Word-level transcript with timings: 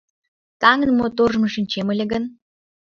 Таҥын 0.61 0.91
моторжым 0.99 1.43
шинчем 1.53 1.87
ыле 1.93 2.05
гын 2.11 2.23